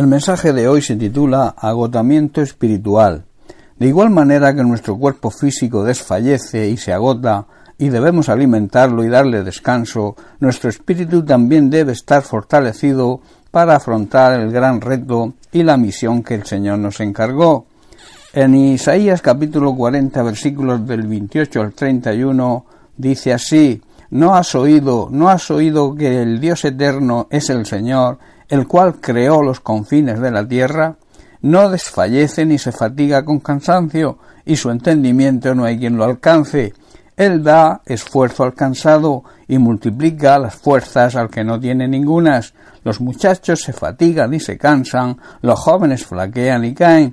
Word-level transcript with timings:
El 0.00 0.06
mensaje 0.06 0.54
de 0.54 0.66
hoy 0.66 0.80
se 0.80 0.96
titula 0.96 1.54
Agotamiento 1.58 2.40
espiritual. 2.40 3.26
De 3.78 3.86
igual 3.86 4.08
manera 4.08 4.54
que 4.54 4.62
nuestro 4.62 4.96
cuerpo 4.96 5.30
físico 5.30 5.84
desfallece 5.84 6.70
y 6.70 6.78
se 6.78 6.94
agota 6.94 7.44
y 7.76 7.90
debemos 7.90 8.30
alimentarlo 8.30 9.04
y 9.04 9.10
darle 9.10 9.44
descanso, 9.44 10.16
nuestro 10.38 10.70
espíritu 10.70 11.22
también 11.22 11.68
debe 11.68 11.92
estar 11.92 12.22
fortalecido 12.22 13.20
para 13.50 13.76
afrontar 13.76 14.40
el 14.40 14.50
gran 14.50 14.80
reto 14.80 15.34
y 15.52 15.64
la 15.64 15.76
misión 15.76 16.22
que 16.22 16.36
el 16.36 16.46
Señor 16.46 16.78
nos 16.78 16.98
encargó. 17.00 17.66
En 18.32 18.54
Isaías 18.54 19.20
capítulo 19.20 19.76
40 19.76 20.22
versículos 20.22 20.86
del 20.86 21.06
28 21.06 21.60
al 21.60 21.72
31 21.74 22.64
dice 22.96 23.34
así, 23.34 23.82
¿No 24.08 24.34
has 24.34 24.54
oído, 24.54 25.08
no 25.12 25.28
has 25.28 25.50
oído 25.50 25.94
que 25.94 26.22
el 26.22 26.40
Dios 26.40 26.64
eterno 26.64 27.28
es 27.30 27.50
el 27.50 27.66
Señor, 27.66 28.18
el 28.50 28.66
cual 28.66 29.00
creó 29.00 29.42
los 29.42 29.60
confines 29.60 30.20
de 30.20 30.30
la 30.30 30.46
tierra, 30.46 30.96
no 31.40 31.70
desfallece 31.70 32.44
ni 32.44 32.58
se 32.58 32.72
fatiga 32.72 33.24
con 33.24 33.40
cansancio, 33.40 34.18
y 34.44 34.56
su 34.56 34.70
entendimiento 34.70 35.54
no 35.54 35.64
hay 35.64 35.78
quien 35.78 35.96
lo 35.96 36.04
alcance. 36.04 36.74
Él 37.16 37.42
da 37.42 37.82
esfuerzo 37.86 38.44
al 38.44 38.54
cansado 38.54 39.24
y 39.46 39.58
multiplica 39.58 40.38
las 40.38 40.54
fuerzas 40.54 41.16
al 41.16 41.28
que 41.28 41.44
no 41.44 41.60
tiene 41.60 41.86
ningunas. 41.86 42.54
Los 42.82 43.00
muchachos 43.00 43.60
se 43.60 43.72
fatigan 43.72 44.32
y 44.34 44.40
se 44.40 44.58
cansan, 44.58 45.18
los 45.42 45.58
jóvenes 45.58 46.04
flaquean 46.04 46.64
y 46.64 46.74
caen. 46.74 47.12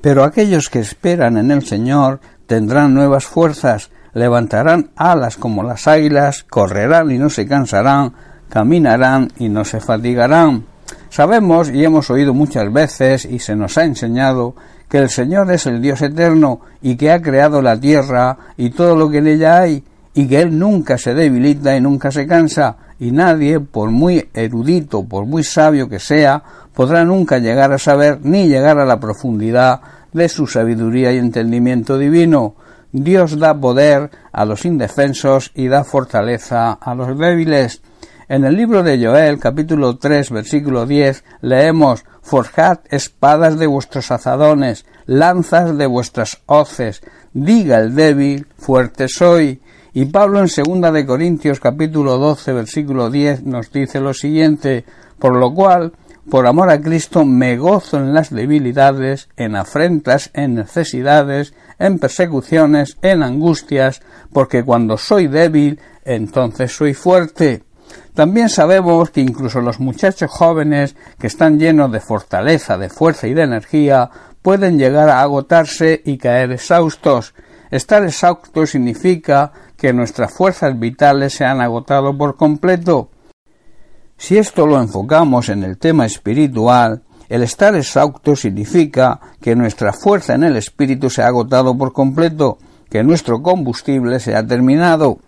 Pero 0.00 0.24
aquellos 0.24 0.68
que 0.68 0.80
esperan 0.80 1.36
en 1.36 1.50
el 1.50 1.64
Señor 1.64 2.20
tendrán 2.46 2.94
nuevas 2.94 3.26
fuerzas, 3.26 3.90
levantarán 4.14 4.90
alas 4.96 5.36
como 5.36 5.62
las 5.62 5.86
águilas, 5.86 6.44
correrán 6.44 7.10
y 7.10 7.18
no 7.18 7.28
se 7.28 7.46
cansarán, 7.46 8.14
caminarán 8.48 9.30
y 9.38 9.48
no 9.48 9.64
se 9.64 9.80
fatigarán. 9.80 10.64
Sabemos 11.10 11.70
y 11.70 11.84
hemos 11.84 12.10
oído 12.10 12.34
muchas 12.34 12.72
veces 12.72 13.24
y 13.24 13.38
se 13.38 13.56
nos 13.56 13.78
ha 13.78 13.84
enseñado 13.84 14.54
que 14.88 14.98
el 14.98 15.10
Señor 15.10 15.50
es 15.52 15.66
el 15.66 15.82
Dios 15.82 16.00
eterno 16.02 16.60
y 16.82 16.96
que 16.96 17.12
ha 17.12 17.20
creado 17.20 17.60
la 17.60 17.78
tierra 17.78 18.36
y 18.56 18.70
todo 18.70 18.96
lo 18.96 19.10
que 19.10 19.18
en 19.18 19.26
ella 19.26 19.60
hay 19.60 19.84
y 20.14 20.26
que 20.26 20.40
Él 20.40 20.58
nunca 20.58 20.98
se 20.98 21.14
debilita 21.14 21.76
y 21.76 21.80
nunca 21.80 22.10
se 22.10 22.26
cansa 22.26 22.76
y 22.98 23.12
nadie, 23.12 23.60
por 23.60 23.90
muy 23.90 24.28
erudito, 24.34 25.04
por 25.04 25.24
muy 25.24 25.44
sabio 25.44 25.88
que 25.88 26.00
sea, 26.00 26.42
podrá 26.74 27.04
nunca 27.04 27.38
llegar 27.38 27.72
a 27.72 27.78
saber 27.78 28.18
ni 28.22 28.48
llegar 28.48 28.78
a 28.78 28.84
la 28.84 28.98
profundidad 28.98 29.80
de 30.12 30.28
su 30.28 30.46
sabiduría 30.46 31.12
y 31.12 31.18
entendimiento 31.18 31.96
divino. 31.96 32.54
Dios 32.90 33.38
da 33.38 33.54
poder 33.54 34.10
a 34.32 34.44
los 34.44 34.64
indefensos 34.64 35.52
y 35.54 35.68
da 35.68 35.84
fortaleza 35.84 36.72
a 36.72 36.94
los 36.94 37.16
débiles. 37.16 37.82
En 38.30 38.44
el 38.44 38.56
libro 38.56 38.82
de 38.82 39.02
Joel, 39.02 39.38
capítulo 39.38 39.96
3, 39.96 40.30
versículo 40.30 40.84
10, 40.84 41.24
leemos 41.40 42.04
Forjad 42.20 42.80
espadas 42.90 43.58
de 43.58 43.66
vuestros 43.66 44.10
azadones, 44.10 44.84
lanzas 45.06 45.78
de 45.78 45.86
vuestras 45.86 46.42
hoces, 46.44 47.00
diga 47.32 47.78
el 47.78 47.94
débil, 47.94 48.46
fuerte 48.58 49.08
soy. 49.08 49.62
Y 49.94 50.04
Pablo 50.04 50.40
en 50.40 50.48
segunda 50.48 50.92
de 50.92 51.06
Corintios 51.06 51.58
capítulo 51.58 52.18
12 52.18 52.52
versículo 52.52 53.08
10 53.08 53.44
nos 53.44 53.72
dice 53.72 53.98
lo 53.98 54.12
siguiente, 54.12 54.84
por 55.18 55.34
lo 55.34 55.54
cual, 55.54 55.94
por 56.30 56.46
amor 56.46 56.68
a 56.68 56.82
Cristo, 56.82 57.24
me 57.24 57.56
gozo 57.56 57.96
en 57.96 58.12
las 58.12 58.28
debilidades, 58.28 59.30
en 59.38 59.56
afrentas, 59.56 60.30
en 60.34 60.56
necesidades, 60.56 61.54
en 61.78 61.98
persecuciones, 61.98 62.98
en 63.00 63.22
angustias, 63.22 64.02
porque 64.34 64.64
cuando 64.64 64.98
soy 64.98 65.28
débil, 65.28 65.80
entonces 66.04 66.76
soy 66.76 66.92
fuerte. 66.92 67.62
También 68.14 68.48
sabemos 68.48 69.10
que 69.10 69.20
incluso 69.20 69.60
los 69.60 69.80
muchachos 69.80 70.30
jóvenes 70.30 70.96
que 71.18 71.26
están 71.26 71.58
llenos 71.58 71.92
de 71.92 72.00
fortaleza, 72.00 72.78
de 72.78 72.88
fuerza 72.88 73.26
y 73.26 73.34
de 73.34 73.42
energía 73.42 74.10
pueden 74.42 74.78
llegar 74.78 75.08
a 75.08 75.20
agotarse 75.20 76.02
y 76.04 76.18
caer 76.18 76.52
exhaustos. 76.52 77.34
Estar 77.70 78.04
exhausto 78.04 78.66
significa 78.66 79.52
que 79.76 79.92
nuestras 79.92 80.32
fuerzas 80.32 80.78
vitales 80.78 81.34
se 81.34 81.44
han 81.44 81.60
agotado 81.60 82.16
por 82.16 82.36
completo. 82.36 83.10
Si 84.16 84.36
esto 84.36 84.66
lo 84.66 84.80
enfocamos 84.80 85.48
en 85.48 85.62
el 85.62 85.78
tema 85.78 86.06
espiritual, 86.06 87.02
el 87.28 87.42
estar 87.42 87.74
exhausto 87.76 88.34
significa 88.34 89.20
que 89.40 89.54
nuestra 89.54 89.92
fuerza 89.92 90.34
en 90.34 90.44
el 90.44 90.56
espíritu 90.56 91.10
se 91.10 91.22
ha 91.22 91.26
agotado 91.26 91.76
por 91.76 91.92
completo, 91.92 92.58
que 92.90 93.04
nuestro 93.04 93.42
combustible 93.42 94.18
se 94.18 94.34
ha 94.34 94.46
terminado. 94.46 95.18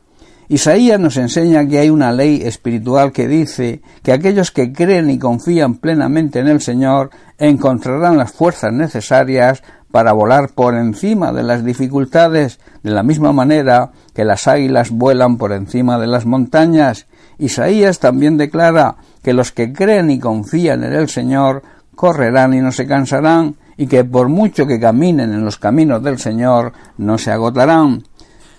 Isaías 0.51 0.99
nos 0.99 1.17
enseña 1.17 1.65
que 1.69 1.79
hay 1.79 1.91
una 1.91 2.11
ley 2.11 2.43
espiritual 2.43 3.13
que 3.13 3.29
dice 3.29 3.83
que 4.03 4.11
aquellos 4.11 4.51
que 4.51 4.73
creen 4.73 5.09
y 5.09 5.17
confían 5.17 5.77
plenamente 5.77 6.41
en 6.41 6.49
el 6.49 6.61
Señor 6.61 7.11
encontrarán 7.39 8.19
las 8.19 8.33
fuerzas 8.33 8.73
necesarias 8.73 9.63
para 9.93 10.11
volar 10.11 10.51
por 10.53 10.75
encima 10.75 11.33
de 11.33 11.45
las 11.45 11.65
dificultades, 11.65 12.59
de 12.83 12.91
la 12.91 13.05
misma 13.05 13.33
manera 13.33 13.93
que 14.13 14.25
las 14.25 14.49
águilas 14.49 14.91
vuelan 14.91 15.37
por 15.37 15.53
encima 15.53 16.01
de 16.01 16.09
las 16.09 16.27
montañas. 16.27 17.07
Isaías 17.39 18.01
también 18.01 18.37
declara 18.37 18.97
que 19.23 19.33
los 19.33 19.53
que 19.53 19.73
creen 19.73 20.11
y 20.11 20.19
confían 20.19 20.83
en 20.83 20.95
el 20.95 21.09
Señor 21.09 21.63
correrán 21.95 22.55
y 22.55 22.61
no 22.61 22.73
se 22.73 22.89
cansarán, 22.89 23.55
y 23.77 23.87
que 23.87 24.05
por 24.05 24.29
mucho 24.29 24.67
que 24.67 24.81
caminen 24.81 25.33
en 25.33 25.45
los 25.45 25.59
caminos 25.59 26.03
del 26.03 26.19
Señor 26.19 26.73
no 26.99 27.19
se 27.19 27.31
agotarán. 27.31 28.03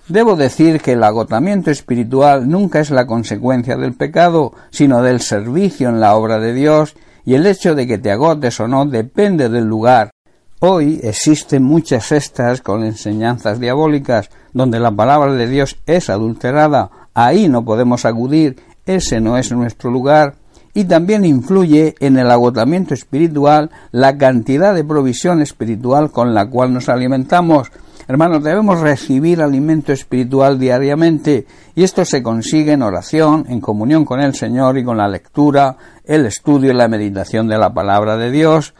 Debo 0.08 0.34
decir 0.34 0.80
que 0.80 0.92
el 0.92 1.04
agotamiento 1.04 1.70
espiritual 1.70 2.48
nunca 2.48 2.80
es 2.80 2.90
la 2.90 3.06
consecuencia 3.06 3.76
del 3.76 3.94
pecado, 3.94 4.52
sino 4.70 5.00
del 5.00 5.20
servicio 5.20 5.88
en 5.88 6.00
la 6.00 6.16
obra 6.16 6.40
de 6.40 6.52
Dios, 6.52 6.96
y 7.24 7.34
el 7.34 7.46
hecho 7.46 7.76
de 7.76 7.86
que 7.86 7.98
te 7.98 8.10
agotes 8.10 8.58
o 8.58 8.66
no 8.66 8.84
depende 8.84 9.48
del 9.48 9.64
lugar. 9.64 10.10
Hoy 10.58 11.00
existen 11.02 11.62
muchas 11.62 12.06
cestas 12.06 12.60
con 12.60 12.82
enseñanzas 12.82 13.60
diabólicas, 13.60 14.30
donde 14.52 14.80
la 14.80 14.90
palabra 14.90 15.32
de 15.32 15.46
Dios 15.46 15.78
es 15.86 16.10
adulterada. 16.10 16.90
Ahí 17.14 17.48
no 17.48 17.64
podemos 17.64 18.04
acudir, 18.04 18.56
ese 18.86 19.20
no 19.20 19.36
es 19.38 19.52
nuestro 19.52 19.90
lugar. 19.90 20.34
Y 20.74 20.84
también 20.84 21.24
influye 21.24 21.94
en 22.00 22.16
el 22.16 22.30
agotamiento 22.30 22.94
espiritual 22.94 23.70
la 23.90 24.16
cantidad 24.16 24.74
de 24.74 24.84
provisión 24.84 25.42
espiritual 25.42 26.10
con 26.10 26.32
la 26.34 26.46
cual 26.46 26.72
nos 26.72 26.88
alimentamos, 26.88 27.70
Hermanos, 28.08 28.42
debemos 28.42 28.80
recibir 28.80 29.40
alimento 29.40 29.92
espiritual 29.92 30.58
diariamente 30.58 31.46
y 31.74 31.84
esto 31.84 32.04
se 32.04 32.22
consigue 32.22 32.72
en 32.72 32.82
oración, 32.82 33.46
en 33.48 33.60
comunión 33.60 34.04
con 34.04 34.20
el 34.20 34.34
Señor 34.34 34.76
y 34.76 34.84
con 34.84 34.96
la 34.96 35.06
lectura, 35.06 35.76
el 36.04 36.26
estudio 36.26 36.72
y 36.72 36.74
la 36.74 36.88
meditación 36.88 37.46
de 37.46 37.58
la 37.58 37.72
palabra 37.72 38.16
de 38.16 38.32
Dios. 38.32 38.74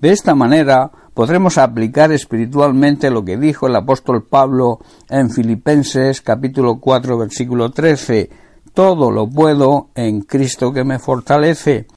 De 0.00 0.12
esta 0.12 0.36
manera 0.36 0.92
podremos 1.12 1.58
aplicar 1.58 2.12
espiritualmente 2.12 3.10
lo 3.10 3.24
que 3.24 3.36
dijo 3.36 3.66
el 3.66 3.74
apóstol 3.74 4.24
Pablo 4.24 4.78
en 5.10 5.30
Filipenses 5.30 6.20
capítulo 6.20 6.78
4 6.78 7.18
versículo 7.18 7.70
13. 7.72 8.30
Todo 8.72 9.10
lo 9.10 9.28
puedo 9.28 9.88
en 9.96 10.20
Cristo 10.20 10.72
que 10.72 10.84
me 10.84 11.00
fortalece. 11.00 11.88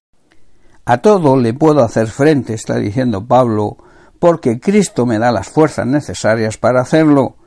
A 0.86 0.98
todo 0.98 1.38
le 1.38 1.54
puedo 1.54 1.84
hacer 1.84 2.08
frente, 2.08 2.56
está 2.56 2.78
diciendo 2.78 3.28
Pablo, 3.28 3.78
porque 4.22 4.60
Cristo 4.60 5.08
me 5.08 5.18
da 5.18 5.32
las 5.32 5.50
fuerzas 5.50 5.88
necesarias 5.88 6.60
para 6.60 6.82
hacerlo. 6.82 7.38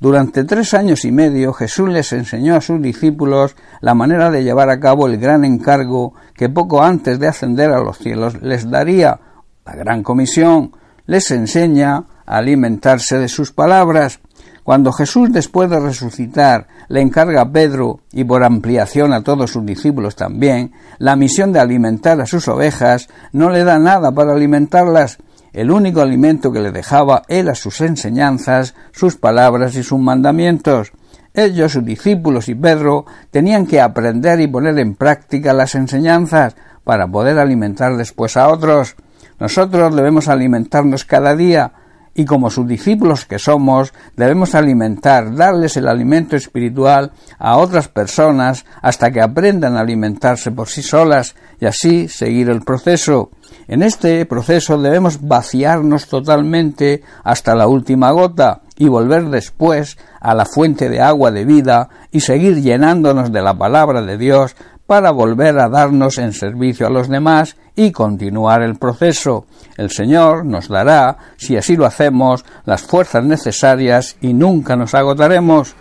Durante 0.00 0.44
tres 0.44 0.72
años 0.72 1.04
y 1.04 1.12
medio 1.12 1.52
Jesús 1.52 1.90
les 1.90 2.10
enseñó 2.14 2.56
a 2.56 2.62
sus 2.62 2.80
discípulos 2.80 3.54
la 3.82 3.92
manera 3.92 4.30
de 4.30 4.42
llevar 4.42 4.70
a 4.70 4.80
cabo 4.80 5.06
el 5.06 5.18
gran 5.18 5.44
encargo 5.44 6.14
que 6.34 6.48
poco 6.48 6.82
antes 6.82 7.18
de 7.18 7.28
ascender 7.28 7.70
a 7.70 7.82
los 7.82 7.98
cielos 7.98 8.40
les 8.40 8.70
daría. 8.70 9.20
La 9.66 9.74
gran 9.74 10.02
comisión 10.02 10.72
les 11.04 11.30
enseña 11.30 11.96
a 12.24 12.38
alimentarse 12.38 13.18
de 13.18 13.28
sus 13.28 13.52
palabras. 13.52 14.20
Cuando 14.64 14.90
Jesús 14.90 15.30
después 15.34 15.68
de 15.68 15.80
resucitar 15.80 16.66
le 16.88 17.02
encarga 17.02 17.42
a 17.42 17.52
Pedro 17.52 18.00
y 18.10 18.24
por 18.24 18.42
ampliación 18.42 19.12
a 19.12 19.22
todos 19.22 19.50
sus 19.50 19.66
discípulos 19.66 20.16
también 20.16 20.72
la 20.96 21.14
misión 21.14 21.52
de 21.52 21.60
alimentar 21.60 22.22
a 22.22 22.26
sus 22.26 22.48
ovejas, 22.48 23.10
no 23.32 23.50
le 23.50 23.64
da 23.64 23.78
nada 23.78 24.12
para 24.12 24.32
alimentarlas, 24.32 25.18
el 25.52 25.70
único 25.70 26.00
alimento 26.00 26.52
que 26.52 26.60
le 26.60 26.72
dejaba 26.72 27.22
era 27.28 27.54
sus 27.54 27.80
enseñanzas, 27.80 28.74
sus 28.92 29.16
palabras 29.16 29.76
y 29.76 29.82
sus 29.82 29.98
mandamientos. 29.98 30.92
Ellos, 31.34 31.72
sus 31.72 31.84
discípulos 31.84 32.48
y 32.48 32.54
Pedro, 32.54 33.06
tenían 33.30 33.66
que 33.66 33.80
aprender 33.80 34.40
y 34.40 34.46
poner 34.46 34.78
en 34.78 34.94
práctica 34.94 35.52
las 35.52 35.74
enseñanzas 35.74 36.56
para 36.84 37.06
poder 37.06 37.38
alimentar 37.38 37.96
después 37.96 38.36
a 38.36 38.48
otros. 38.48 38.96
Nosotros 39.38 39.94
debemos 39.94 40.28
alimentarnos 40.28 41.04
cada 41.04 41.34
día 41.34 41.72
y 42.14 42.24
como 42.24 42.50
sus 42.50 42.66
discípulos 42.66 43.24
que 43.24 43.38
somos, 43.38 43.92
debemos 44.16 44.54
alimentar, 44.54 45.34
darles 45.34 45.76
el 45.76 45.88
alimento 45.88 46.36
espiritual 46.36 47.12
a 47.38 47.56
otras 47.56 47.88
personas 47.88 48.64
hasta 48.82 49.10
que 49.10 49.20
aprendan 49.20 49.76
a 49.76 49.80
alimentarse 49.80 50.50
por 50.50 50.68
sí 50.68 50.82
solas 50.82 51.34
y 51.60 51.66
así 51.66 52.08
seguir 52.08 52.50
el 52.50 52.62
proceso. 52.62 53.30
En 53.68 53.82
este 53.82 54.26
proceso 54.26 54.78
debemos 54.78 55.26
vaciarnos 55.26 56.08
totalmente 56.08 57.02
hasta 57.24 57.54
la 57.54 57.66
última 57.66 58.10
gota 58.10 58.62
y 58.76 58.88
volver 58.88 59.24
después 59.30 59.96
a 60.20 60.34
la 60.34 60.44
fuente 60.44 60.88
de 60.88 61.00
agua 61.00 61.30
de 61.30 61.44
vida 61.44 61.88
y 62.10 62.20
seguir 62.20 62.60
llenándonos 62.60 63.32
de 63.32 63.42
la 63.42 63.56
palabra 63.56 64.02
de 64.02 64.18
Dios 64.18 64.56
para 64.92 65.10
volver 65.10 65.58
a 65.58 65.70
darnos 65.70 66.18
en 66.18 66.34
servicio 66.34 66.86
a 66.86 66.90
los 66.90 67.08
demás 67.08 67.56
y 67.74 67.92
continuar 67.92 68.60
el 68.60 68.76
proceso. 68.76 69.46
El 69.78 69.88
Señor 69.88 70.44
nos 70.44 70.68
dará, 70.68 71.16
si 71.38 71.56
así 71.56 71.78
lo 71.78 71.86
hacemos, 71.86 72.44
las 72.66 72.82
fuerzas 72.82 73.24
necesarias 73.24 74.18
y 74.20 74.34
nunca 74.34 74.76
nos 74.76 74.92
agotaremos. 74.92 75.74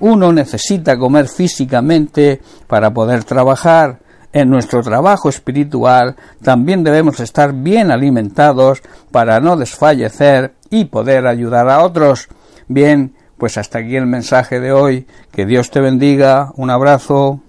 Uno 0.00 0.32
necesita 0.32 0.98
comer 0.98 1.28
físicamente 1.28 2.40
para 2.66 2.92
poder 2.92 3.22
trabajar. 3.22 4.00
En 4.32 4.50
nuestro 4.50 4.82
trabajo 4.82 5.28
espiritual 5.28 6.16
también 6.42 6.82
debemos 6.82 7.20
estar 7.20 7.52
bien 7.52 7.92
alimentados 7.92 8.82
para 9.12 9.38
no 9.38 9.56
desfallecer 9.56 10.54
y 10.70 10.86
poder 10.86 11.28
ayudar 11.28 11.68
a 11.68 11.84
otros. 11.84 12.26
Bien, 12.66 13.14
pues 13.38 13.58
hasta 13.58 13.78
aquí 13.78 13.94
el 13.94 14.06
mensaje 14.06 14.58
de 14.58 14.72
hoy. 14.72 15.06
Que 15.30 15.46
Dios 15.46 15.70
te 15.70 15.78
bendiga. 15.78 16.50
Un 16.56 16.70
abrazo. 16.70 17.42